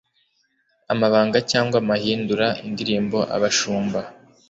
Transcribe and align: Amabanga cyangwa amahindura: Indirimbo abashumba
Amabanga 0.93 1.37
cyangwa 1.51 1.75
amahindura: 1.83 2.47
Indirimbo 2.67 3.17
abashumba 3.35 3.99